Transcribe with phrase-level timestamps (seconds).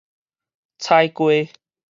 [0.79, 1.53] 踩街